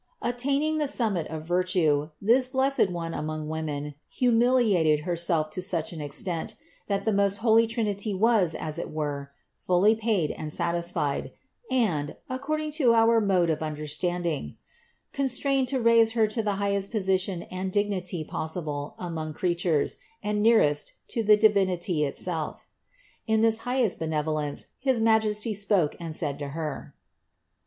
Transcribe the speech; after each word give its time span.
Attaining 0.23 0.79
the 0.79 0.87
summit 0.87 1.27
of 1.27 1.45
virtue, 1.45 2.09
this 2.19 2.47
blessed 2.47 2.89
One 2.89 3.13
among 3.13 3.47
women 3.47 3.93
humiliated 4.09 5.01
Herself 5.01 5.51
to 5.51 5.61
such 5.61 5.93
an 5.93 6.01
extent, 6.01 6.55
that 6.87 7.05
the 7.05 7.13
most 7.13 7.37
holy 7.45 7.67
Trinity 7.67 8.11
was, 8.11 8.55
as 8.55 8.79
it 8.79 8.89
were, 8.89 9.29
fully 9.53 9.93
paid 9.93 10.31
and 10.31 10.51
satisfied, 10.51 11.29
and 11.69 12.15
(according 12.31 12.71
to 12.71 12.95
our 12.95 13.21
mode 13.21 13.51
of 13.51 13.61
under 13.61 13.85
standing) 13.85 14.57
constrained 15.13 15.67
to 15.67 15.79
raise 15.79 16.13
Her 16.13 16.25
to 16.25 16.41
the 16.41 16.53
highest 16.55 16.89
position 16.89 17.43
and 17.51 17.71
dignity 17.71 18.23
possible 18.23 18.95
among 18.97 19.35
creatures 19.35 19.97
and 20.23 20.41
nearest 20.41 20.93
to 21.09 21.21
the 21.21 21.37
Divinity 21.37 22.05
itself. 22.05 22.67
In 23.27 23.41
this 23.41 23.59
highest 23.69 23.99
benevolence 23.99 24.65
his 24.79 24.99
Majesty 24.99 25.53
spoke 25.53 25.95
and 25.99 26.15
said 26.15 26.39
to 26.39 26.47
Her: 26.57 26.71
11. 26.95 26.95